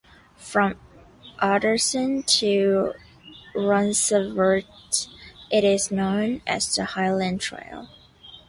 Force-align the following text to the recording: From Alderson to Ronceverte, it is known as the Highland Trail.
From 0.37 0.77
Alderson 1.43 2.23
to 2.23 2.95
Ronceverte, 3.53 5.07
it 5.51 5.63
is 5.63 5.91
known 5.91 6.41
as 6.47 6.73
the 6.73 6.85
Highland 6.85 7.39
Trail. 7.39 7.87